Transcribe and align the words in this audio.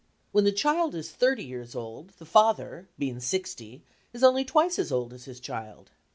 When 0.31 0.45
the 0.45 0.51
child 0.51 0.95
is 0.95 1.11
thirty 1.11 1.43
years 1.45 1.75
old, 1.75 2.09
the 2.17 2.25
father, 2.25 2.87
being 2.97 3.19
sixty, 3.19 3.83
is 4.13 4.23
only 4.23 4.43
twice 4.43 4.79
as 4.79 4.91
old 4.91 5.13
as 5.13 5.25
his 5.25 5.39
child. 5.39 5.91